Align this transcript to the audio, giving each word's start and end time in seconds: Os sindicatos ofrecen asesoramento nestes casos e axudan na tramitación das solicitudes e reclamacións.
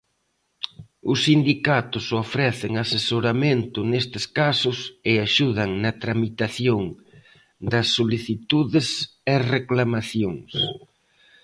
Os 1.11 1.19
sindicatos 1.27 2.05
ofrecen 2.23 2.71
asesoramento 2.85 3.79
nestes 3.91 4.25
casos 4.39 4.77
e 5.11 5.13
axudan 5.25 5.69
na 5.83 5.91
tramitación 6.03 6.81
das 7.71 7.87
solicitudes 7.97 8.87
e 9.33 9.35
reclamacións. 9.55 10.49